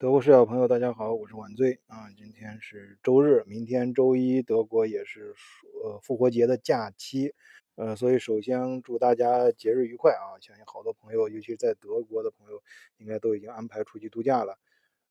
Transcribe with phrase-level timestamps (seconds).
[0.00, 2.06] 德国视角朋友，大家好，我是晚醉啊。
[2.16, 5.34] 今天是周日，明天周一，德国也是
[5.82, 7.34] 呃复活节的假期，
[7.74, 10.38] 呃，所以首先祝大家节日愉快啊！
[10.40, 12.62] 相信好多朋友，尤其是在德国的朋友，
[12.98, 14.56] 应该都已经安排出去度假了。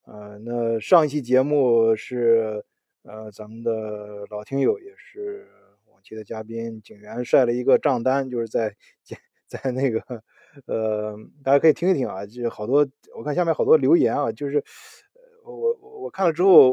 [0.05, 2.64] 呃，那上一期节目是
[3.04, 5.50] 呃咱们的老听友，也是
[5.92, 8.74] 往期的嘉宾景元晒了一个账单，就是在
[9.50, 10.24] 在那个。
[10.66, 12.88] 呃，大家可以听一听啊，就好多，
[13.18, 14.64] 我看下面好多留言啊，就是，
[15.46, 16.72] 我我我看了之后，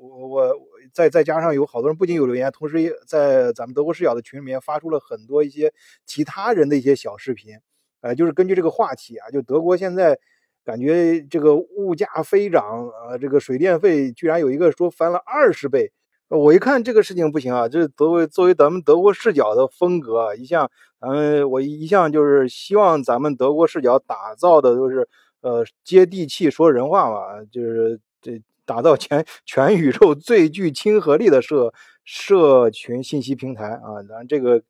[0.00, 0.56] 我我
[0.92, 5.72] 再再加上有好多人不仅有留言，同时也在咱们德国视角的群里面发出了很多一些
[6.06, 7.58] 其他人的一些小视频，
[8.00, 10.18] 呃，就是根据这个话题啊，就德国现在
[10.64, 15.92] 感觉这个物价飞涨，呃，这个水电费居然有一个说翻了二十倍。
[16.28, 20.68] 我一看这个事情不行啊，这作为作为咱们德国视角的风格，啊一向，
[20.98, 25.08] 嗯，我一向就是希望咱们德国视角打造的都是，
[25.42, 34.02] 呃，接地气、说人话嘛，就是这打造全全宇宙最具亲和力的社社群信息平台啊。
[34.08, 34.60] 咱这个，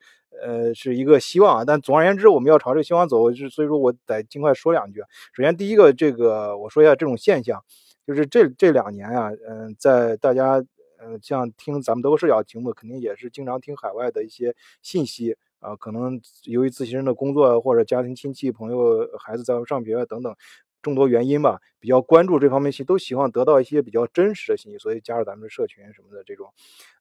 [0.43, 1.65] 呃，是一个希望啊。
[1.67, 5.01] 但总而言之，我们要朝这个希望走，就所以说我得尽快说两句。
[5.33, 7.63] 首先，第一个，这个我说一下这种现象，
[8.07, 10.63] 就是这这两年啊，嗯，在大家。
[10.99, 15.77] 呃，像听咱们德国视角节目，肯定也是经常听海外的一些信息啊。
[15.77, 20.35] 可能由于自己人的工作或者家庭亲戚朋友孩子在外上学等等
[20.83, 26.53] 众多原因吧，比较关注这方面信息，都希望得到一些比较真实的信息，所以加入咱们的社群什么的这种。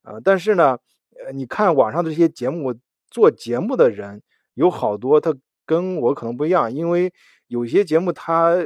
[0.03, 0.79] 呃，但是呢，
[1.25, 2.73] 呃，你看网上这些节目
[3.09, 4.21] 做节目的人
[4.55, 5.35] 有好多，他
[5.66, 7.13] 跟我可能不一样，因为
[7.47, 8.66] 有些节目他呃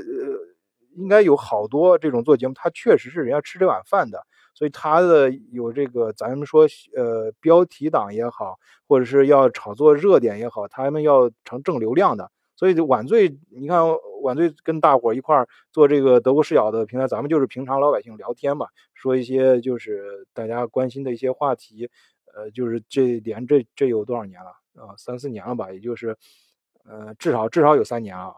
[0.96, 4.26] 应该有好多这种做节目，他确实是人家吃这碗饭的。
[4.60, 12.30] 所以他的有这个，咱们说，呃，标题党也好，或者是要炒作热点也好，他们要成正流量的。
[12.58, 13.82] 所以晚醉，你看
[14.22, 21.90] 晚醉跟大伙一块做这个德国视角的平台，咱们就是平常老百姓聊天嘛，说一些就是大家关心的一些话题。
[22.36, 24.94] 呃，就是这连这这有多少年了啊？
[24.98, 26.18] 三四年了吧，也就是，
[26.84, 28.34] 呃，至少至少有三年啊，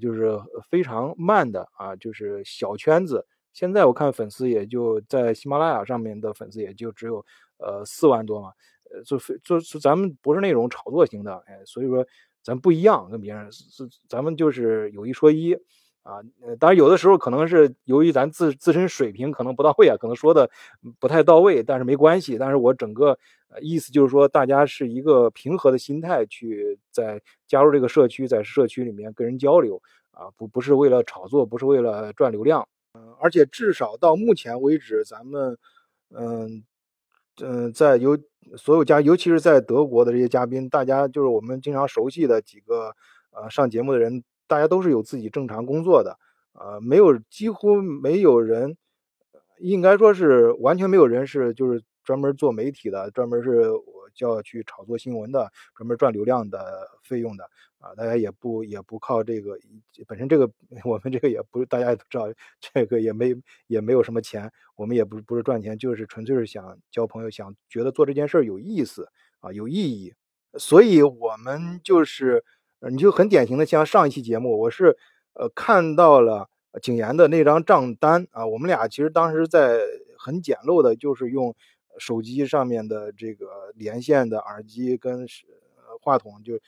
[0.00, 0.38] 就是
[0.70, 3.26] 非常慢的啊，就是小圈子。
[3.56, 7.24] 现在我看粉丝也就在喜马拉雅上面的粉丝也就只有
[7.56, 8.52] 呃四万多嘛，
[8.90, 9.18] 呃就
[9.58, 12.06] 就咱们不是那种炒作型的，哎，所以说
[12.42, 15.54] 咱不一样，跟别人是咱们就是有一说一
[16.02, 16.20] 啊，
[16.60, 20.50] 当然有的时候可能是由于咱自自身水平可能不到位啊，可能说的
[21.00, 23.18] 不太到位，但是没关系，但是我整个
[23.62, 29.80] 意思就是说大家是一个平和的心态去在加入这个社区，在社区里面跟人交流
[30.10, 32.68] 啊，不不是为了炒作，不是为了赚流量。
[32.96, 35.58] 嗯，而且至少到目前为止，咱们，
[36.10, 36.64] 嗯，
[37.42, 38.18] 嗯，在有
[38.56, 42.94] 所有嘉，尤其是在德国的这些嘉宾，大家就是我们经常熟悉的几个，
[43.32, 46.18] 呃，上节目的人，大家都是有自己正常工作的，
[46.54, 48.76] 呃，没有，几乎没有人，
[49.58, 53.70] 应该说是完全没有人是就是专门做媒体的，专门是
[54.24, 57.48] 我叫去炒作新闻的，专门赚流量的费用的。
[57.78, 59.58] 啊，大家也不也不靠这个，
[60.08, 60.50] 本身这个
[60.84, 62.26] 我们这个也不是大家也都知道，
[62.58, 63.34] 这个也没
[63.66, 69.10] 也没有什么钱，我们也不不是赚钱，就是纯粹是想交朋友，想觉得做这件事儿有意思
[69.40, 70.14] 啊，有意义，
[70.58, 72.42] 所以我们就是，
[72.90, 74.96] 你就很典型的像上一期节目，我是
[75.34, 76.48] 呃看到了
[76.80, 79.80] 景言的那张账单啊，我们俩其实当时在
[80.18, 81.54] 很简陋的，就是用
[81.98, 85.26] 手机上面的这个连线的耳机跟
[86.00, 86.58] 话筒就。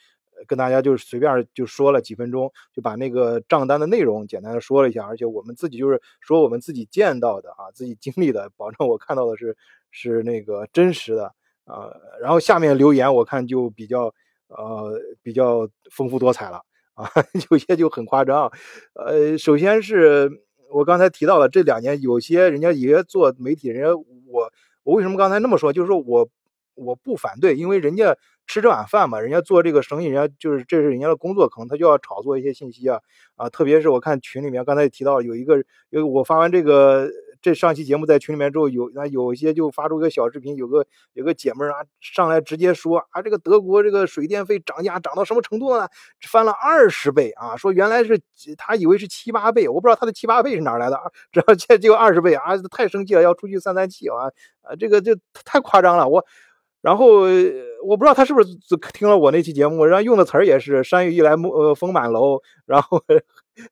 [0.46, 9.56] 跟大家就是随便就说了几分钟，就把那个账单的内容简单的说了一下，而且我们自己就是说我们自己见到的啊，自己经历的，保证我看到的是
[9.90, 11.34] 是那个真实的
[11.64, 11.90] 啊。
[12.22, 14.14] 然后下面留言我看就比较
[14.46, 16.62] 呃比较丰富多彩了
[16.94, 17.10] 啊，
[17.50, 18.48] 有些就很夸张。
[18.94, 20.30] 呃，首先是
[20.70, 23.88] 我刚才提到了这两年有些人家也做媒体，人家
[24.28, 24.52] 我
[24.88, 26.28] 我为什么刚才那么说，就是说我
[26.74, 28.16] 我不反对，因为人家。
[28.50, 32.98] 吃这碗饭嘛，人家做这个生意，人家就是这是人家的工作，可能他就要炒作一些信息啊
[33.36, 33.50] 啊！
[33.50, 37.10] 特别是我看群里面刚才也提到有一个，有我发完这个
[37.40, 45.88] 这上期节目在群里面之后，有那有一些就发出个小视频，有个有个姐们儿啊上来直接说啊，这个德国这个水电费涨价涨到什么程度呢？
[46.28, 47.56] 翻了二十倍啊！
[47.56, 48.20] 说原来是
[48.56, 51.02] 他以为是七八倍，我不知道他的七八倍是哪来的啊？
[51.32, 54.26] 只要现在就二十倍啊，太生气了，要出去散散气啊！
[54.62, 56.24] 啊，这个就太夸张了，我。
[56.80, 57.22] 然后
[57.82, 58.50] 我不知道他是不是
[58.94, 63.02] 听了我那期节目，然后用的词儿也是“山雨欲来呃风满楼”，然后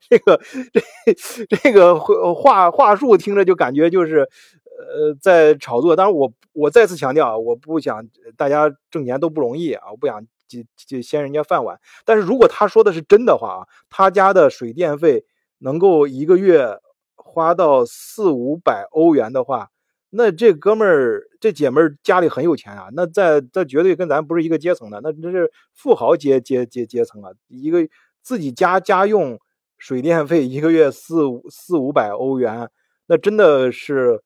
[0.08, 0.40] 这个
[0.72, 1.98] 这这个
[2.34, 5.96] 话话术听着就感觉就是呃在炒作。
[5.96, 8.06] 当然我我再次强调啊，我不想
[8.36, 11.78] 大家挣钱都不容易啊，我不想就就掀人家饭碗。
[12.04, 15.24] 但是如果他说的是真的话啊，他家的水电费
[15.58, 16.78] 能够一个月
[17.14, 19.70] 花到四五百欧元的话，
[20.10, 27.86] 那这哥们儿这姐们儿家里很有钱啊，那在这绝对跟咱不是一个阶层的，那这是富豪阶阶阶阶层啊，一个
[28.22, 29.38] 自己家家用
[29.78, 32.70] 水电费一个月四五四五百欧元，
[33.06, 34.22] 那真的是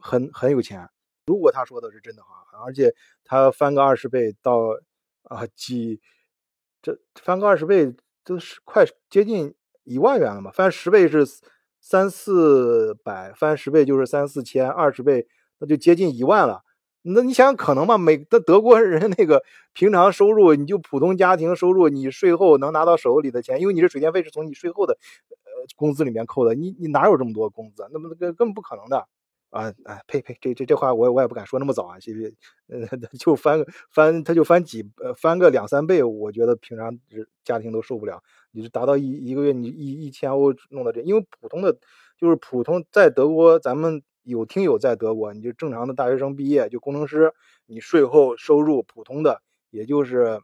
[0.00, 0.88] 很很有钱。
[1.26, 2.94] 如果他说的是真的话，而且
[3.24, 4.76] 他翻个二十倍到
[5.22, 6.00] 啊几，
[6.82, 7.94] 这翻个二十倍
[8.24, 11.24] 都是快接近一万元了嘛，翻十倍是
[11.80, 16.62] 三四百，翻十倍就是三四千，二十倍那就接近一万了。
[17.02, 17.98] 那你想想可能吗？
[17.98, 24.96] 每德德国人那个平常收入，你就普通家庭收入，你税后能拿到手里的钱，因为你这水电费是从你税后的
[25.44, 27.86] 呃工资里面扣的，你你哪有这么多工资？
[27.92, 29.06] 那么根根本不可能的。
[29.50, 32.34] 啊，哎，呸呸，这这这话我我也不敢说那么早啊，其实，
[32.68, 32.86] 呃，
[33.20, 36.98] 就翻翻，他就翻几呃翻个两三倍，我觉得平常
[37.44, 38.22] 家庭都受不了。
[38.52, 41.76] 你是达到一一个月你一一千欧弄到这，因为普通的
[42.18, 47.32] 就是普通在德国，咱们有听友在德国，你就正常的大学生毕业就工程师，
[47.66, 50.40] 你税后收入普通的也就是，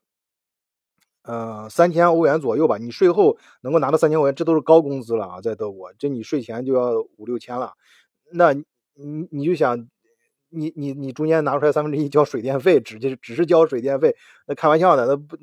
[1.22, 7.74] 呃三千欧元左右吧，你税后能够拿到三千欧元，这都是高工资了啊，在德国，这你税前就要五六千了，
[8.32, 8.54] 那。
[9.00, 9.88] 你你就想，
[10.48, 14.16] 你你你中间拿出来三分之一交水电费，只是只是交水电费，
[14.48, 15.36] 那开玩笑的，那不，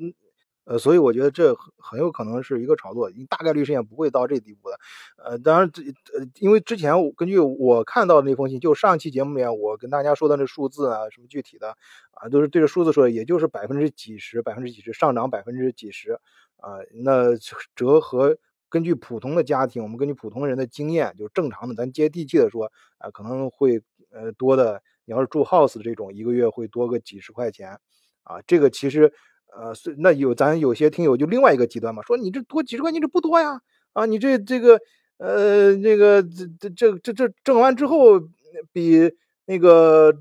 [0.66, 4.78] 呃，所以我觉得这很很有可能是一个炒作，大概率事件不会到这地步的，
[5.24, 5.82] 呃，当然这
[6.18, 11.76] 呃，因为之前我根据我看到的那封信，就上期节目里面我跟大家说的那数字啊，什么具体的
[12.10, 16.18] 啊，都是对着数字说的，也就是百分之几十，百分之几十上涨百分之几十，
[16.56, 17.36] 啊，那
[17.74, 18.36] 折合。
[18.68, 23.80] 根据普通的家庭，我们根据普通人的经验，就正常的，咱接地气的说，啊，可能会
[24.10, 24.82] 呃多的。
[25.08, 27.78] 你要是住 house 这种，一个月会多个几十块钱，
[28.24, 29.12] 啊，这个其实
[29.54, 33.60] 呃，是那有咱有些听友就另外一个极端嘛，说你这多几十块，钱这不多呀？
[33.92, 34.80] 啊，你这这个
[35.18, 38.20] 呃那个这这这这这挣完之后，
[38.72, 39.12] 比
[39.46, 40.12] 那个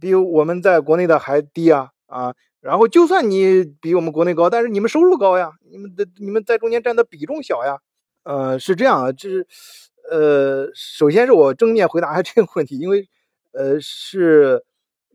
[0.00, 2.34] 比我们在国内的还低啊啊。
[2.60, 7.78] 然后就算你比我们国内高，但是你们收入高呀，你们的你们在中间占的比重小呀，
[8.22, 9.46] 呃，是这样啊，这是，
[10.08, 13.08] 呃，首先是我正面回答这个问题，因为，
[13.50, 14.62] 呃，是，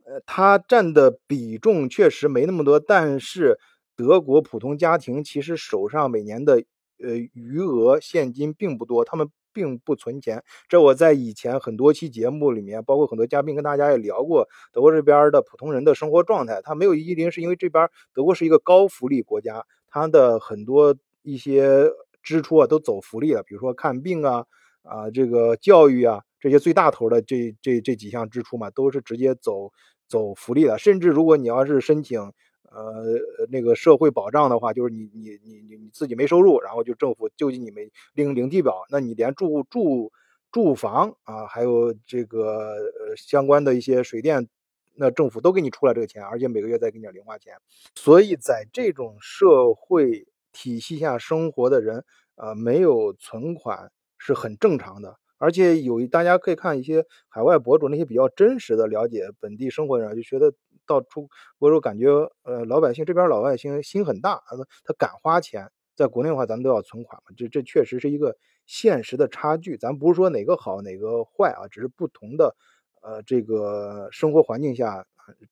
[0.08, 3.60] 呃，它占的比重确实没那么多，但是
[3.96, 6.64] 德国普通家庭其实手上每年的
[7.04, 9.30] 呃余额现金并不多，他们。
[9.54, 16.62] 并不存钱，这我在以前很多期节目里面，包括很多嘉宾跟大家也聊过德国这边的普通人的生活状态。
[16.64, 21.90] 他没有一定是因为这边德国是一个高福利国家，他的很多一些
[22.22, 24.46] 支出啊都走福利了，比如说看病啊
[24.84, 29.72] 啊这个教育啊这些最大头的这这这几项支出嘛，都是直接走
[30.08, 30.78] 走福利的。
[30.78, 32.32] 甚至如果你要是申请。
[32.70, 33.18] 呃，
[33.50, 40.12] 那个社会保障的话，就是你你你你你自己没收入，然后就政府救济你没领领地表，那你连住住
[40.52, 44.50] 住房啊，还有这个呃相关的一些水电，
[44.96, 47.56] 那政府都给你出了这个钱，而且每个月再给你零花钱。
[47.96, 52.04] 所以在这种社会体系下生活的人，
[52.36, 55.18] 呃，没有存款是很正常的。
[55.38, 60.54] 而且有大家可以看一些海外博主那些比较真实的了解本地生活的人，就觉得。
[60.90, 61.28] 到出
[61.60, 62.08] 国时候感觉，
[62.44, 64.56] 呃，老百姓这边老百姓心很大，他
[64.86, 65.70] 他敢花钱。
[65.98, 69.76] 在国内的话，咱们都要存款嘛，这这确实是一个现实的差距。
[69.76, 72.56] 咱不是说哪个好哪个坏啊，只是不同的，
[73.02, 75.06] 呃，这个生活环境下，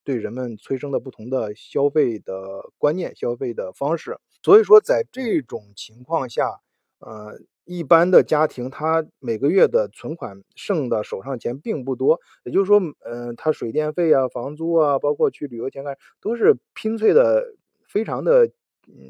[0.06, 4.18] 对人们催生的不同的消费的观念、消费的方式。
[4.42, 6.62] 所以说，在这种情况下，
[7.00, 7.38] 呃。
[7.66, 17.56] 一般的家庭，他每个月的存款剩的手上钱并不多，也就是说，嗯，他水电费啊、房租啊，包括去旅游钱啊，都是拼凑的
[17.88, 18.50] 非常的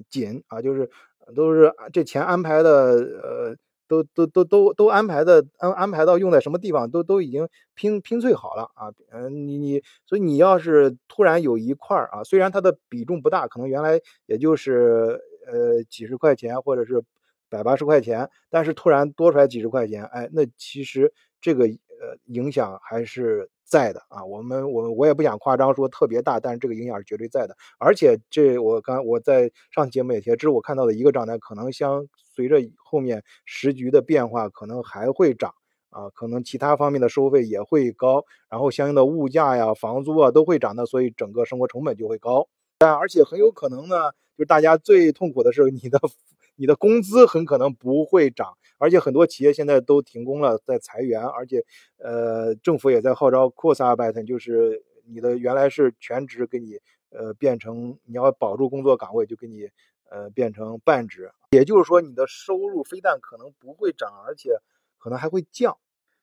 [0.09, 0.89] 紧啊，就是
[1.35, 2.71] 都是这钱安排的，
[3.21, 3.55] 呃，
[3.89, 17.03] 都都都都都安排的安安排到用在什么地方，都都已经拼拼凑好了啊，嗯，你你，所以你要是突然有一块啊，虽然它的比重不大，可能原来也就是呃几十块钱或者是。
[17.49, 24.25] 百八十块钱，但是突然多出来几十块钱，哎，那其实这个呃影响还是在的啊。
[24.25, 27.55] 我们我我也不想夸张说特别大，但是这个影响是绝对在的。
[27.77, 35.53] 而且这我刚我在上节目也提，这是我看到的一个账单，可能相随着后面时局的变化，可能还会涨
[35.91, 42.47] 啊，可能其他方面的收费也会高，然后相应的物价呀、房租啊都会涨的，所以整个生活成本就会高。
[42.77, 45.99] 但而且很有可能呢，就是大家最痛苦的是你的。
[46.55, 51.63] 你的工资很可能不会涨，而且很多企业现在都停工了，在裁员，而且，
[51.97, 59.69] 呃，政府也在号召 c o s a r b e 就是你的原来是全职，给你，呃，变成你要保住工作岗位，就给你，
[60.09, 61.31] 呃，变成半职。
[61.51, 64.51] 也就是说，你的收入非但可能不会涨，而且
[64.97, 65.77] 可能还会降。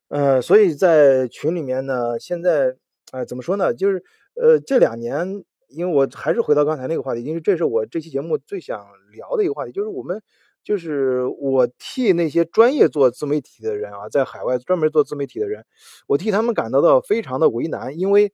[0.08, 2.76] 呃，所以在群里面呢，现在，
[3.12, 3.72] 哎，怎么说呢？
[3.72, 10.22] 就是，呃，这两年，因为我还是回到刚才那个话题，因为这是我这期节目最想聊的一个话题，就是我们，
[10.62, 15.64] 就是我替那些专业做自媒体的人啊，在海外专门做自媒体的人，
[16.06, 18.32] 我替他们感到到非常的为难，因为，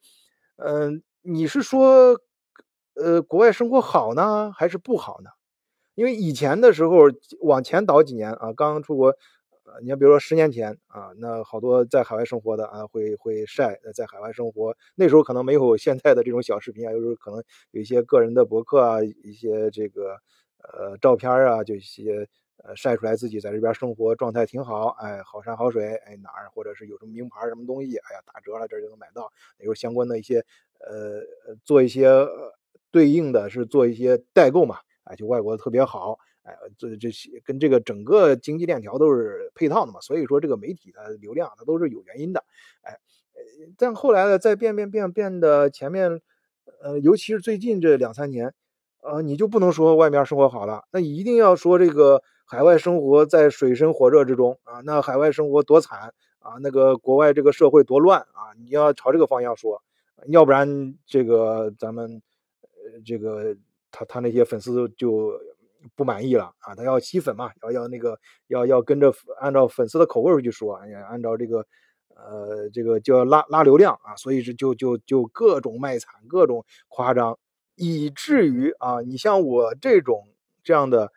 [0.57, 2.21] 嗯，你是说，
[2.95, 5.31] 呃，国外生活好呢，还是不好呢？
[5.95, 7.05] 因为以前的时候，
[7.41, 9.15] 往前倒几年啊，刚刚出国。
[9.83, 14.77] 你像比如说十年前啊，那好多在海外生活的啊，会会晒在海外生活。
[14.95, 20.17] 那时候可能没有现在的这种小视频啊，有时候可能有一些个人的博客啊，一些这个
[20.63, 22.29] 呃照片啊，就一些
[22.65, 29.31] 呃晒出来自己在这边生活状态挺好，哎，好山好水，哎哪儿或者是有什么名牌什么东西，哎呀打折了这就能买到。
[29.59, 30.45] 那时候相关的一些
[30.81, 31.21] 呃
[31.65, 32.09] 做一些
[32.91, 36.19] 对应的是做一些代购嘛，哎，就外国特别好。
[36.49, 42.43] 哎，这这些跟这个整个经济链条都是配套的嘛，所以说这个媒体的流量它都是有原因的。
[42.81, 42.99] 哎，
[43.77, 46.23] 但后来呢，再变变变变的前面，
[46.83, 48.55] 呃，尤其是最近这两三年，
[49.03, 59.83] 呃，你就不能说外面生活好了，那一定要说这个海外生活在水深火热之中啊，那海外生活多惨啊，那个国外这个社会多乱啊，你要朝这个方向说，
[60.29, 62.23] 要不然这个咱们，
[62.63, 63.55] 呃，这个
[63.91, 65.39] 他他那些粉丝就。
[65.95, 68.19] 不满意了啊，他要吸粉嘛，要要那个
[68.49, 71.65] 要要跟着按照粉丝的口味去说，哎呀，按照这个
[72.09, 77.39] 呃这个就要拉拉流量啊，所以是就就就各种卖惨，各种夸张，
[77.77, 80.29] 以至于啊，你像我这种
[80.65, 81.13] 这样的，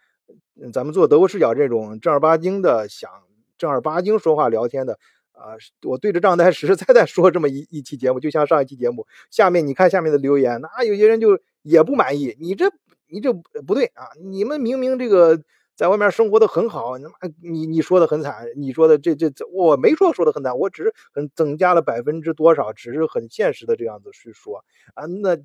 [0.72, 3.10] 咱们做德国视角这种正儿八经的想
[3.58, 5.00] 正儿八经说话聊天的
[5.32, 12.72] 啊，我对着账单实实在在说这么一一期节目，就像上一期节目下面你看下面的留言，那有些人就也不满意，你这。
[13.12, 14.08] 你这不对啊！
[14.24, 15.42] 你们明明这个
[15.76, 17.06] 在外面生活的很好，你
[17.42, 24.64] 你你说的很惨，你说的这这这我没说说的很惨，我只是很增加了百分之多少，只是很现实的这样子去说
[24.96, 25.06] 啊。
[25.06, 25.38] 那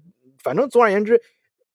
[0.42, 1.20] 反正总而言之，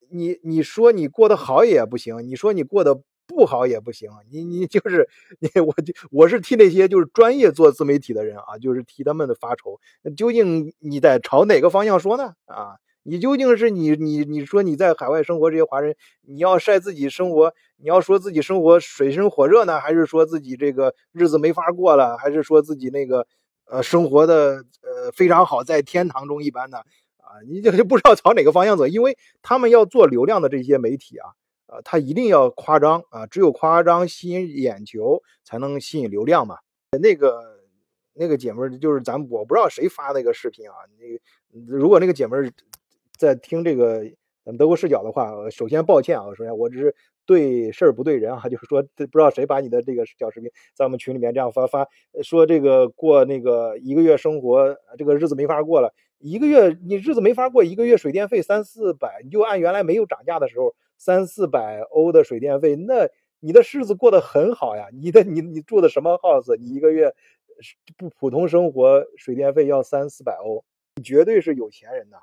[0.09, 5.07] 你你说你过得好也不行，你说你过得不好也不行，你你就是
[5.39, 9.79] 你我就我是替那些就是专业做自媒体的人啊，就是替他们的发愁。
[10.15, 12.33] 究竟你在朝哪个方向说呢？
[12.45, 12.75] 啊？
[13.03, 23.25] 你究竟是你你你说你在海外生活这些华人，你要晒自己生活，你要说自己生活水深火热呢，还是说自己这个日子没法过了，还是说自己那个
[23.65, 26.77] 呃生活的呃非常好，在天堂中一般呢？
[27.17, 31.29] 啊，你就就不知道朝哪个方向走，因为他们要做流量的这些媒体啊，
[31.65, 36.57] 呃，他一定要夸张啊，只有夸张吸引眼球，才能吸引流量嘛。
[37.01, 37.41] 那个
[38.13, 42.51] 那个姐们儿就是咱我不知道谁发那个视频啊，那如果那个姐们儿。
[43.21, 44.03] 在听这个
[44.43, 46.95] 咱们德国视角的话，首先抱歉啊，首先我只是
[47.27, 51.87] 对事儿不对人啊， 就是说不知道谁把你的这个小视频在我们群里面这样发发，
[52.23, 63.07] 说这个过那个一个月生活这个日子没法过了，一个月你日子没法过，一个月水电费三四百，你就按原来没有涨价的时候三四百欧的水电费，那
[63.39, 67.13] 你的日子过得很好呀，你的你你住的什么 house，你一个月
[67.97, 72.17] 不普通生活水电费要三四百欧，你绝对是有钱人呐。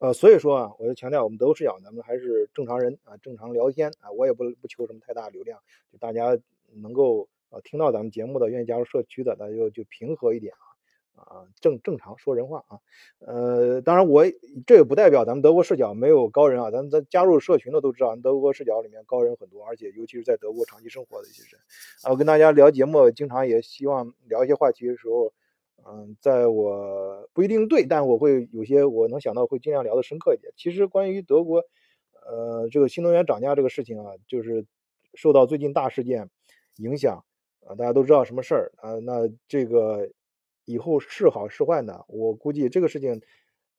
[0.00, 5.60] 呃，所以说啊，我就强调，我们德国视角，咱们还是正常人啊，正常聊天啊，我也不不求什么太大流量，
[5.92, 6.38] 就大家
[6.72, 12.78] 能够呃听到咱们节目的，愿意加入社区的，那就就平和一点啊啊，正正常说人话啊。
[13.18, 14.24] 呃，当然我
[14.66, 21.60] 这也不代表咱们德国视角没有高人啊，咱咱加入社群的都知道，德国视角里面高人很多，而且尤其是在德国长期生活的一些人
[22.04, 25.34] 啊，我跟大家聊节目，经常也希望聊一些话题的时候。
[25.86, 30.52] 嗯，在我不一定对，但我会有些我能想到会尽量聊得深刻一点。
[30.56, 31.62] 其实关于德国，
[32.26, 34.66] 呃，这个新能源涨价这个事情啊，就是
[35.14, 36.28] 受到最近大事件
[36.76, 37.24] 影响
[37.66, 38.94] 啊，大家都知道什么事儿啊？
[39.00, 40.10] 那这个
[40.64, 42.04] 以后是好是坏呢？
[42.08, 43.20] 我估计这个事情，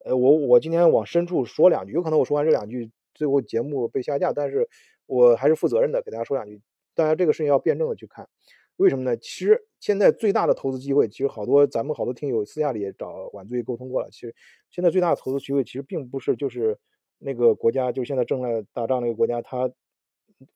[0.04, 4.68] 呃，我我今天往深处说两句，有可能我说完这两句，最后节目被下架，但是
[5.06, 6.60] 我还是负责任的给大家说两句，
[6.94, 8.28] 大家这个事情要辩证的去看。
[8.76, 9.16] 为什么呢？
[9.16, 14.08] 其实现在最大的投资机会，其实好多咱们好多听友私下里也找晚醉沟通过了。
[14.10, 14.34] 其实
[14.70, 16.78] 现在最大的投资机会，其实并不是就是
[17.18, 19.70] 那个国家，就现在正在打仗那个国家，它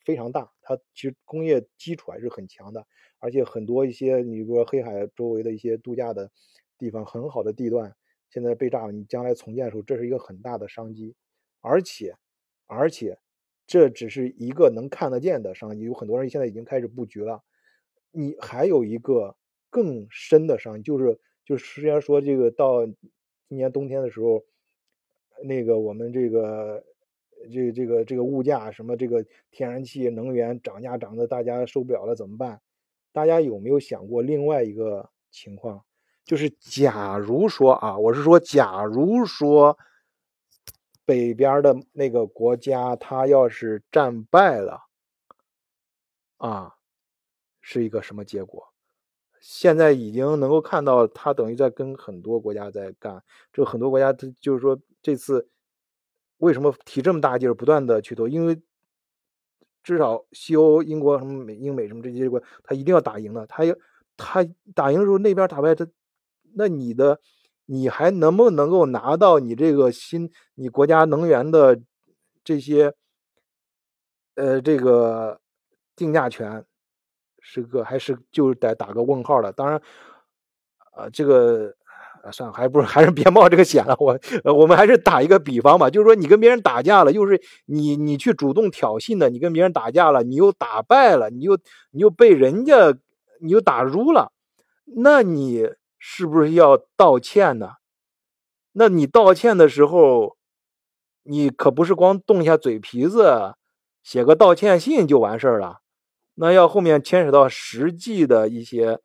[0.04, 2.84] 非常大，它其实工业基础还是很强的，
[3.20, 6.30] 而且很多一些你比如说黑海周围的一些度假的
[6.78, 7.94] 地方，很好的地段
[8.30, 11.14] 现在被炸了，你将来重建的时候，这是一个很大的商机，
[11.60, 12.16] 而且
[12.66, 13.18] 而且
[13.66, 17.42] 这只是一个能看得见的商机，有很多人现在已经开始布局了。
[18.16, 19.36] 你还有一个
[19.68, 24.42] 更深的伤，就是就是，虽然说这个到今年冬天的时候，
[25.44, 26.82] 那个我们这个
[27.52, 32.60] 这这个这个物价什么这个天然气能源涨价涨的大家受不了了怎么办？
[33.12, 35.84] 大家有没有想过另外一个情况？
[36.24, 39.78] 就是假如说啊，我是说，假如说
[41.04, 44.86] 北边的那个国家他要是战败了，
[46.38, 46.75] 啊，
[47.68, 48.72] 是一个什么结果？
[49.40, 53.20] 现在已经能够看到，他等于在跟很多国家在干。
[53.52, 55.48] 这很多国家，他就是说这次
[56.36, 58.28] 为什么提这么大劲儿，不断的去投？
[58.28, 58.62] 因为
[59.82, 63.44] 至少西欧、英国什么美、英美什么这些国，他一定要打赢的。
[63.48, 63.74] 他要
[64.16, 65.84] 他打赢的时候，那边打败他。
[66.54, 67.20] 那你的，
[67.64, 71.80] 你还能不能够拿到你这个新你国家能源的
[72.44, 72.94] 这些，
[74.36, 75.40] 呃，这个
[75.96, 76.64] 定价权，
[77.48, 79.52] 是个还是就得打个问号了？
[79.52, 79.80] 当然，
[80.96, 81.72] 啊，这个
[82.32, 83.96] 算了，还不如 还是别冒这个险了。
[84.00, 84.18] 我
[84.52, 91.56] 我们还是打一个比方吧，就是说你跟别人打架了，又是你你去主动挑衅的，你跟别人打架了，你又打败了，你又
[91.92, 92.96] 你又被人家
[93.40, 94.32] 你又打输了，
[94.96, 95.70] 那你。
[96.08, 97.70] 是不是要道歉呢？
[98.74, 100.36] 那你道歉的时候，
[101.24, 103.54] 你可不是光动一下嘴皮子，
[104.04, 105.80] 写个道歉信就完事儿了。
[106.36, 109.00] 那要后面牵扯到实际的一些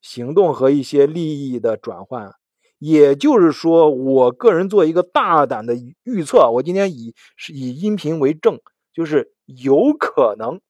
[0.00, 2.34] 行动和一些利益的转换。
[2.78, 5.74] 也就是说，我个人做一个大胆的
[6.04, 8.58] 预测，我今天以是以音频为证，
[8.94, 10.60] 就是有可能，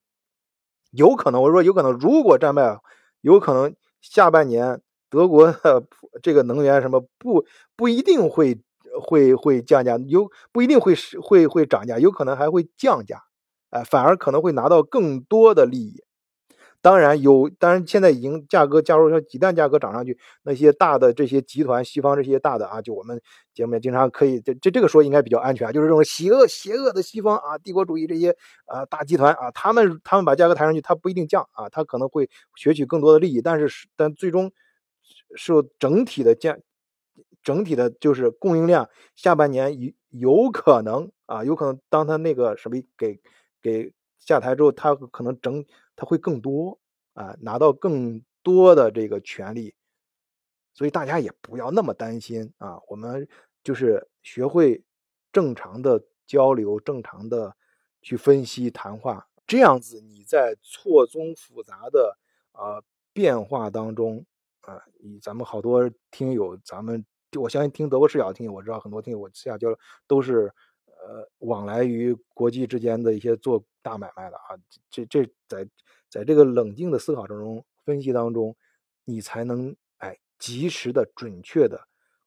[0.90, 2.80] 有可能，我说有可能，如果战败，
[3.21, 4.83] 有可能下半年。
[5.12, 5.85] 德国的
[6.23, 8.57] 这个能源什么不不一定会
[9.00, 13.21] 会会降价，有不一定会会会涨价，有可能还会降价，
[13.71, 16.03] 哎，反而可能会拿到更多的利益。
[16.83, 23.21] 当然有，当然现在已经价格，假如说鸡蛋价格涨上去，那些大的这些集团，西方这些大的啊，就我们
[23.53, 28.35] 节目也经常可以这这这个说应该比较安全，就是这种邪恶邪恶的西方啊，帝国主义这些
[28.67, 34.53] 啊大集团啊，他们他们把价格抬上去，他不一定降啊，他可能会攫取更多的利益，但是但最终。
[35.37, 36.59] 受整体的降，
[37.43, 43.21] 整体的就是供应量，下半年有有可能啊，有可能当他那个什么给
[43.61, 45.65] 给下台之后，他可能整
[45.97, 46.79] 他会更多
[47.15, 49.75] 啊，拿到更多的这个权利，
[50.75, 53.29] 所以大家也不要那么担心啊，我们
[53.63, 54.83] 就是学会
[55.33, 57.57] 正常的交流，正常的
[58.03, 62.19] 去分析谈话，这样子你在错综复杂的
[62.53, 64.25] 啊变化当中。
[64.61, 64.79] 啊，
[65.23, 67.05] 咱们好多听友，咱们
[67.39, 70.53] 我相信听德国视角的听友，我知道很多听友，我私下交流都是，
[71.06, 74.56] 呃，往来于国际之间的一些做大买卖的啊，
[74.91, 75.69] 这这在
[76.08, 78.56] 在这个冷静的思考当中、分析当中，
[79.04, 81.80] 你才能哎及时的、准确的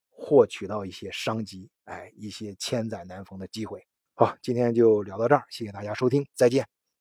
[0.09, 3.85] 获取到一些商机，哎，一些千载难逢的机会。
[4.15, 6.82] 好，今天就聊到这儿，谢谢大家收听，再见。